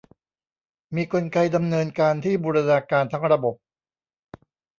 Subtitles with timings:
[0.95, 3.55] มีกลไกดำเนินการที่บูรณาการทั้งระบบ